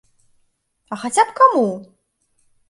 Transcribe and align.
А 0.97 0.99
хаця 1.01 1.25
б 1.29 1.37
каму! 1.41 1.67